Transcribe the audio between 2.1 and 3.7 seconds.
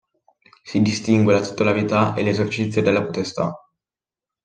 e l'esercizio della potestà.